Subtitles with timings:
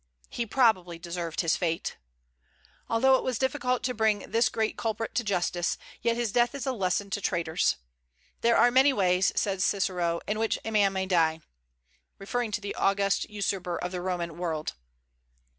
[0.31, 1.97] He probably deserved his fate.
[2.89, 6.65] Although it was difficult to bring this great culprit to justice, yet his death is
[6.65, 7.75] a lesson to traitors.
[8.41, 11.41] "There are many ways," said Cicero, "in which a man may die,"
[12.17, 14.73] referring to the august usurper of the Roman world.